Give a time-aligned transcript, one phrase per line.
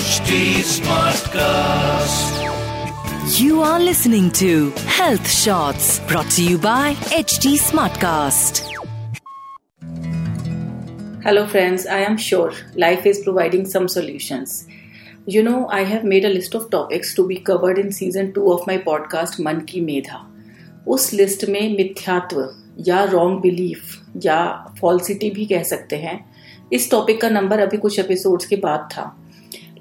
[0.00, 2.36] HD Smartcast.
[3.38, 8.62] You are listening to Health Shots brought to you by HT Smartcast.
[11.22, 11.86] Hello, friends.
[11.86, 14.66] I am sure life is providing some solutions.
[15.26, 18.50] You know, I have made a list of topics to be covered in season 2
[18.52, 20.26] of my podcast मन की मेधा
[20.88, 22.48] उस list में मिथ्यात्व
[22.88, 24.40] या wrong belief या
[24.80, 26.18] falsity भी कह सकते हैं
[26.72, 29.16] इस टॉपिक का नंबर अभी कुछ एपिसोड्स के बाद था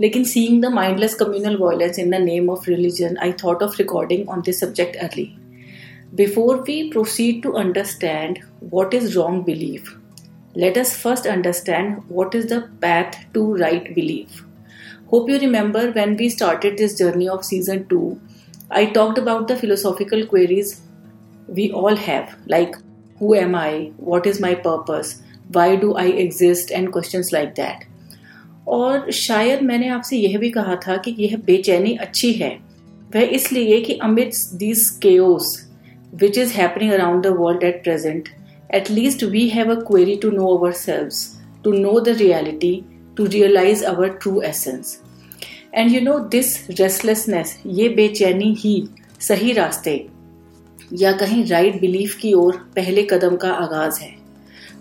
[0.02, 4.30] Lekin seeing the mindless communal violence in the name of religion, I thought of recording
[4.30, 5.38] on this subject early.
[6.16, 9.98] Before we proceed to understand what is wrong belief,
[10.55, 14.45] let us first understand what is the path to right belief.
[15.09, 18.22] Hope you remember when we started this journey of season 2,
[18.72, 20.80] I talked about the philosophical queries
[21.50, 22.73] we all have, like
[23.17, 27.84] who am I, what is my purpose, why do I exist, and questions like that.
[28.70, 32.50] और शायद मैंने आपसे यह भी कहा था कि यह बेचैनी अच्छी है।
[33.16, 35.70] वह इसलिए कि amid this chaos
[36.16, 38.30] which is happening around the world at present
[38.92, 41.09] least we have a query to know our selves
[41.64, 42.86] to know the reality
[43.17, 45.00] to realise our true essence
[45.73, 48.89] and you know this restlessness ये बेचैनी ही
[49.20, 50.08] सही रास्ते,
[50.94, 54.16] या कहीं right right belief की ओर पहले कदम का आगाज़ है।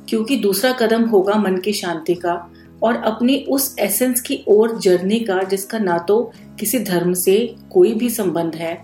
[0.08, 2.34] क्योंकि दूसरा कदम होगा मन की शांति का
[2.82, 7.94] और अपनी उस एसेंस की ओर जर्नी का, जिसका ना तो किसी धर्म से कोई
[7.94, 8.76] भी संबंध है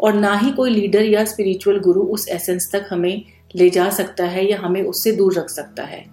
[0.00, 3.22] और ना ही कोई लीडर या स्पिरिचुअल गुरु उस एसेंस तक हमें
[3.54, 6.04] ले जा सकता है या हमें उससे दूर रख सकता है।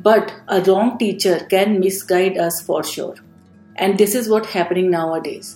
[0.00, 1.78] But a wrong teacher can
[2.10, 3.24] misguide us for sure
[3.78, 5.54] and this is what happening nowadays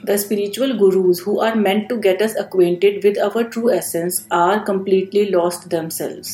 [0.00, 4.60] The spiritual gurus who are meant to get us acquainted with our true essence are
[4.68, 6.30] completely lost themselves.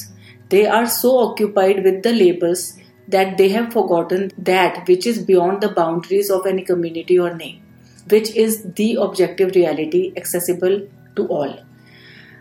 [0.52, 2.62] They are so occupied with the labels
[3.08, 7.60] that they have forgotten that which is beyond the boundaries of any community or name,
[8.06, 10.78] which is the objective reality accessible
[11.16, 11.52] to all.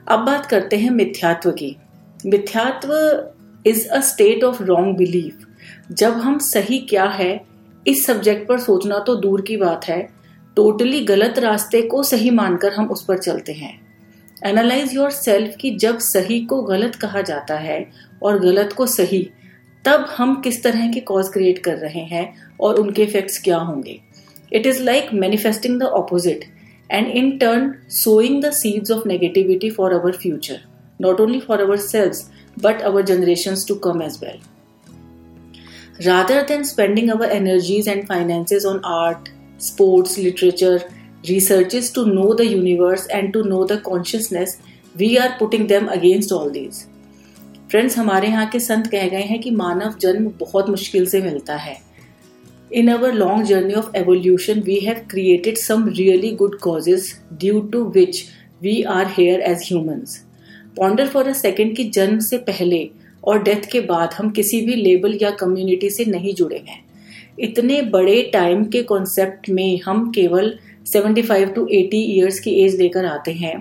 [0.08, 1.76] अब बात करते हैं मिथ्यात्व की।
[2.26, 2.94] मिथ्यात्व
[3.66, 5.46] is a state of wrong belief
[5.92, 7.32] जब हम सही क्या है
[7.88, 10.02] इस सब्जेक्ट पर सोचना तो दूर की बात है।
[10.56, 13.74] टोटली गलत रास्ते को सही मानकर हम उस पर चलते हैं।
[14.46, 17.80] एनालाइज योर सेल्फ की जब सही को गलत कहा जाता है
[18.24, 19.28] और गलत को सही
[19.86, 22.26] तब हम किस तरह के कॉज क्रिएट कर रहे हैं
[22.62, 24.00] और उनके इफेक्ट्स क्या होंगे?
[24.54, 26.46] It is like manifesting the opposite
[26.92, 30.60] and in turn sowing the seeds of negativity for our future
[31.02, 32.30] not only for our selves
[32.62, 34.40] but our generation to come as well
[36.06, 39.30] rather than spending our energies and finances on art
[39.62, 40.82] sports literature
[41.28, 44.58] researches to know the universe and to know the consciousness
[44.98, 46.84] we are putting them against all these
[47.76, 51.56] friends हमारे यहाँ के संत कह गए हैं कि मानव जन्म बहुत मुश्किल से मिलता
[51.56, 51.76] है।
[52.72, 57.84] In our long journey of evolution we have created some really good causes due to
[57.90, 58.24] which
[58.62, 60.18] we are here as humans
[60.78, 62.80] ponder for a second की जन्म से पहले
[63.24, 66.84] और डेथ के बाद हम किसी भी लेबल या कम्युनिटी से नहीं जुड़े हैं।
[67.40, 70.54] इतने बड़े टाइम के कॉन्सेप्ट में हम केवल
[70.94, 73.56] 75 टू 80 इयर्स की एज लेकर आते हैं।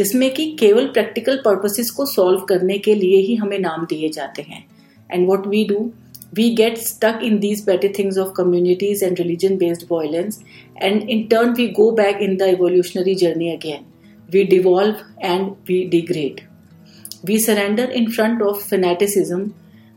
[0.00, 4.42] जिसमें कि केवल प्रैक्टिकल पर्पसेस को सॉल्व करने के लिए ही हमें नाम दिए जाते
[4.42, 4.64] हैं।
[5.10, 5.90] And what we do
[6.34, 10.40] we get stuck in these better things of communities and religion based violence
[10.82, 13.84] and in turn we go back in the evolutionary journey again
[14.28, 16.40] we devolve and we degrade
[17.24, 19.50] we surrender in front of fanaticism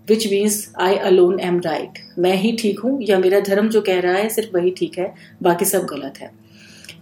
[0.07, 3.99] which means I alone am right मैं ही ठीक हूँ, या मेरा धर्म जो कह
[3.99, 5.13] रहा है, सिर्फ़ वही ठीक है,
[5.43, 6.31] बाकी सब गलत है।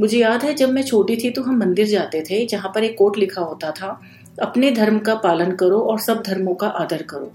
[0.02, 2.98] मुझे याद है जब मैं छोटी थी तो हम मंदिर जाते थे, जहाँ पर एक
[2.98, 4.00] कोट लिखा होता था,
[4.42, 7.32] अपने धर्म का पालन करो और सब धर्मों का आदर करो।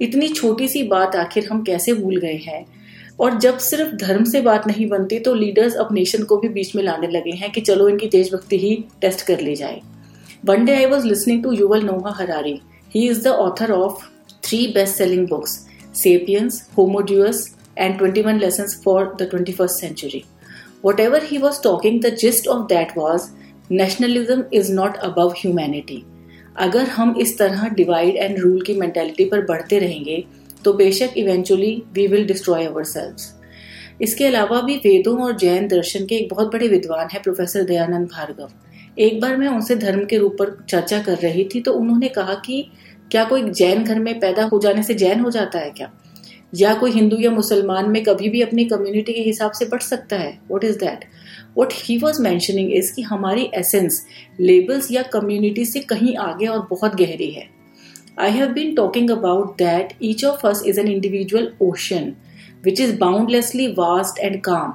[0.00, 2.64] इतनी छोटी सी बात आखिर हम कैसे भूल गए हैं?
[3.20, 6.74] और जब सिर्फ़ धर्म से बात नहीं बनती तो लीडर्स अब नेशन को भी बीच
[6.76, 9.80] में लाने लगे हैं कि चलो इनकी देशभक्ति ही टेस्ट कर ली जाए।
[10.44, 12.60] One day I was listening to Yuval Noah Harari
[12.94, 14.04] he is the author of
[14.44, 15.58] three best selling books
[15.94, 17.46] Sapiens Homo Deus
[17.78, 20.24] and twenty one lesson for the twenty first century
[20.84, 23.30] Whatever he was talking, the gist of that was
[23.70, 25.96] nationalism is not above humanity.
[26.56, 30.24] अगर हम इस तरह divide and rule की mentality पर बढ़ते रहेंगे
[30.64, 33.16] तो बेशक eventually we will destroy our
[34.02, 38.08] इसके अलावा भी वेदों और जैन दर्शन के एक बहुत बड़े विद्वान है प्रोफेसर दयानंद
[38.08, 38.50] भार्गव।
[38.98, 42.34] एक बार मैं उनसे धर्म के रूप पर चर्चा कर रही थी तो उन्होंने कहा
[42.34, 42.70] कि
[43.10, 45.92] क्या कोई जैन घर में पैदा हो जाने से जैन हो जाता है क्या?
[46.52, 50.16] या कोई हिंदू या मुसलमान में कभी भी अपनी कम्युनिटी के हिसाब से बढ़ सकता
[50.16, 50.38] है?
[50.52, 51.04] What is that
[51.58, 54.04] what he was mentioning is कि हमारी एसेंस
[54.40, 57.48] लेबल्स या कम्युनिटी से कहीं आगे और बहुत गहरी है।
[58.20, 62.12] I have been talking about that each of us is an individual ocean
[62.64, 64.72] which is boundlessly vast and calm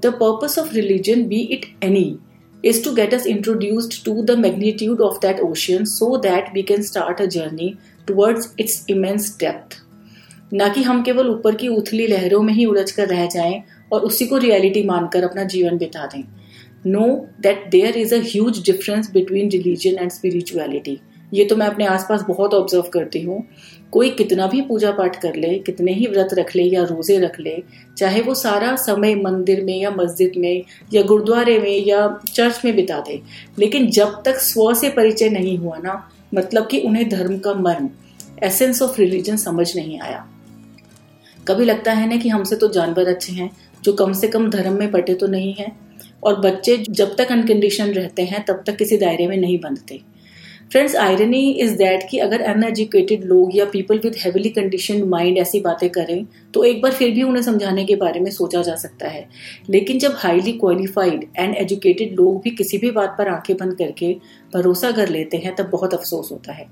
[0.00, 2.18] the purpose of religion be it any
[2.64, 6.82] is to get us introduced to the magnitude of that ocean so that we can
[6.82, 7.76] start a journey
[8.06, 9.76] towards its immense depth.
[10.52, 13.62] ना कि हम केवल ऊपर की उथली लहरों में ही उलझ कर रह जाएँ
[13.92, 16.22] और उसी को रियलिटी मानकर अपना जीवन बिता दें।
[16.86, 17.06] Know
[17.40, 20.98] that there is a huge difference between religion and spirituality
[21.32, 23.42] ये तो मैं अपने आसपास बहुत ऑब्ज़र्व करती हूँ।
[23.92, 27.38] कोई कितना भी पूजा पाठ कर ले, कितने ही व्रत रख ले या रोज़े रख
[27.40, 27.56] ले,
[27.98, 30.62] चाहे वो सारा समय मंदिर में या मस्जिद में
[30.94, 33.20] या गुरुद्वारे में या चर्च में बिता दे।
[33.58, 36.02] लेकिन जब तक स्व से परिचय नहीं हुआ ना
[36.34, 37.88] मतलब कि उन्हें धर्म का मर्म
[38.42, 40.26] एसेंस ऑफ़ रिलीजन समझ नहीं आया।
[41.48, 43.50] कभी लगता है ना कि हमसे तो जानवर अच्छे हैं,
[43.84, 45.72] जो कम से कम धर्म में पटे तो नहीं है,
[46.22, 50.00] और बच्चे जब तक अनकंडीशन रहते हैं, तब तक किसी दायरे में नहीं बनते।
[50.72, 55.60] फ्रेंड्स आयरनी इज़ दैट कि अगर अनएजुकेटेड लोग या people with heavily condition mind ऐसी
[55.60, 59.08] बातें करें तो एक बार फिर भी उन्हें समझाने के बारे में सोचा जा सकता
[59.08, 59.26] है।
[59.70, 64.12] लेकिन जब हाईली क्वालिफाइड एंड एजुकेटेड लोग भी किसी भी बात पर आँखें बंद करके
[64.54, 66.66] भरोसा कर लेते हैं, तब बहुत अफसोस होता है।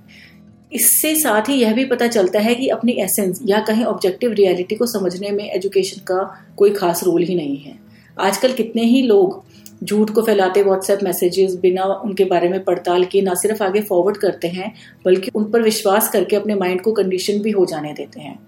[0.73, 4.75] इससे साथ ही यह भी पता चलता है कि अपनी एसेंस या कहीं ऑब्जेक्टिव रियलिटी
[4.75, 6.23] को समझने में एजुकेशन का
[6.57, 7.79] कोई खास रोल ही नहीं है।
[8.21, 9.45] आजकल कितने ही लोग
[9.85, 14.17] झूठ को फैलाते व्हाट्सएप मैसेजेस बिना उनके बारे में पड़ताल किए ना सिर्फ़ आगे फॉरवर्ड
[14.17, 14.73] करते हैं,
[15.05, 18.39] बल्कि उन पर विश्वास करके अपने माइंड को कंडीशन भी हो जाने देते हैं।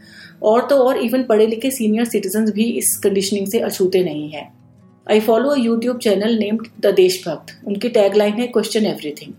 [0.43, 4.49] और तो और इवन पढ़े लिखे सीनियर सिटीजन भी इस कंडीशनिंग से अछूते नहीं है।
[5.06, 9.32] I follow a YouTube channel named the Deshbhakt उनकी टैगलाइन है question everything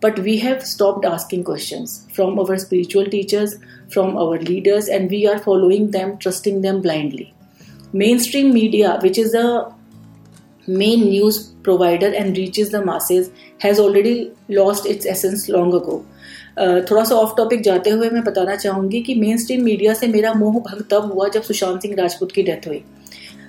[0.00, 3.54] But we have stopped asking questions from our spiritual teachers,
[3.90, 7.32] from our leaders, and we are following them, trusting them blindly.
[7.92, 9.72] Mainstream media, which is a
[10.66, 16.04] main news provider and reaches the masses, has already lost its essence long ago.
[16.58, 20.06] Uh, थोड़ा सा of topic जाते हुए मैं बताना चाहूँगी कि main stream media से
[20.08, 22.82] मेरा मोह भंग तब हुआ जब सुशांत सिंह राजपूत की डेथ हुई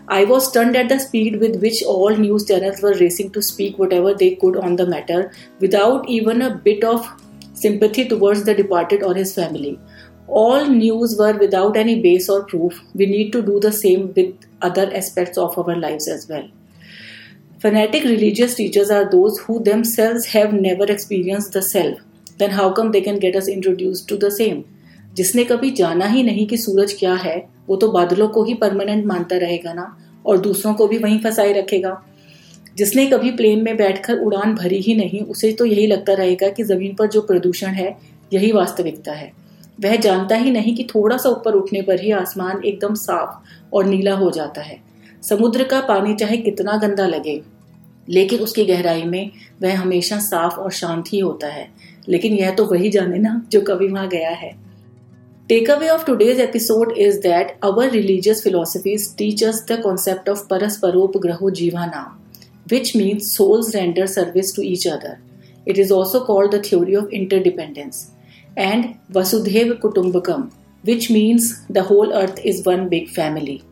[0.09, 3.79] I was stunned at the speed with which all news channels were racing to speak
[3.79, 7.09] whatever they could on the matter without even a bit of
[7.55, 9.79] sympathy towards the departed or his family.
[10.27, 12.81] All news were without any base or proof.
[12.95, 16.49] We need to do the same with other aspects of our lives as well.
[17.61, 21.99] Fanatic religious teachers are those who themselves have never experienced the self.
[22.39, 24.65] Then how come they can get us introduced to the same?
[25.17, 27.37] जिसने कभी जाना ही नहीं कि सूरज क्या है
[27.70, 31.54] वो तो बादलों को ही परमानेंट मानता रहेगा ना, और दूसरों को भी वहीं फंसाए
[31.54, 32.04] रखेगा।
[32.78, 36.64] जिसने कभी प्लेन में बैठकर उड़ान भरी ही नहीं, उसे तो यही लगता रहेगा कि
[36.64, 37.98] ज़मीन पर जो प्रदूषण है,
[38.34, 39.32] यही वास्तविकता है।
[39.84, 43.36] वह जानता ही नहीं कि थोड़ा सा ऊपर उठने पर ही आसमान एकदम साफ़
[43.74, 44.80] और नीला हो जाता है।
[45.24, 47.42] समुद्र का पानी चाहे कितना गंदा लगे,
[48.10, 49.32] लेकिन उसकी गहराई में
[49.62, 51.68] वह हमेशा साफ़ और शांत ही होता है।
[52.10, 54.67] लेकिन यह तो वही जाने ना, जो कभी वहाँ गया है।
[55.49, 61.51] Takeaway of today's episode is that our religious philosophies teach us the concept of Parasparopagraho
[61.59, 62.13] Jivana,
[62.69, 65.21] which means souls render service to each other.
[65.67, 68.13] It is also called the theory of interdependence.
[68.57, 70.53] And Vasudhaiva Kutumbakam,
[70.85, 73.63] which means the whole earth is one big family.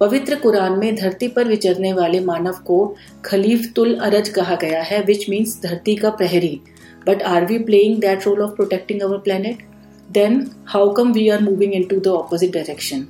[0.00, 2.76] पवित्र कुरान में धरती पर विचरने वाले मानव को
[3.24, 6.60] खलीफ तुल अरज कहा गया है विच मीन्स धरती का प्रहरी
[7.06, 9.66] but are we playing that role of protecting our planet
[10.13, 13.05] then how come we are moving into the opposite direction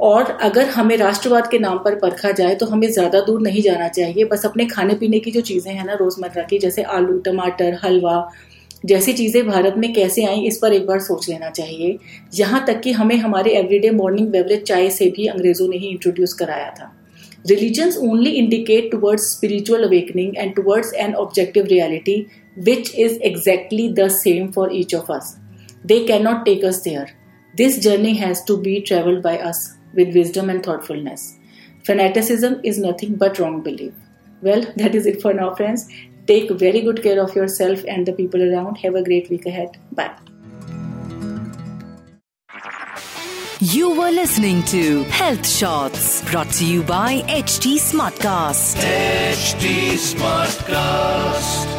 [0.00, 3.88] और अगर हमें राष्ट्रवाद के नाम पर परखा जाए तो हमें ज़्यादा दूर नहीं जाना
[3.88, 7.78] चाहिए। बस अपने खाने पीने की जो चीज़ें हैं ना, रोज़मर्रा की, जैसे आलू, टमाटर,
[7.84, 8.16] हलवा,
[8.84, 11.98] जैसी चीज़ें भारत में कैसे आई, इस पर एक बार सोच लेना चाहिए।
[12.34, 16.32] यहाँ तक कि हमें हमारे एवरीडे मॉर्निंग बेवरेज चाय से भी अंग्रेज़ों ने ही इंट्रोड्यूस
[16.34, 16.92] कराया था।
[17.48, 22.24] Religions only indicate towards spiritual awakening and towards an objective reality
[22.60, 25.34] which is exactly the same for each of us
[25.84, 27.10] They cannot take us there.
[27.56, 31.38] This journey has to be traveled by us with wisdom and thoughtfulness.
[31.84, 33.92] Fanaticism is nothing but wrong belief.
[34.40, 35.88] Well, that is it for now, friends.
[36.26, 38.76] Take very good care of yourself and the people around.
[38.78, 39.76] Have a great week ahead.
[39.92, 40.14] Bye.
[43.60, 48.76] You were listening to Health Shots brought to you by HT Smartcast.
[48.76, 51.73] HT Smartcast.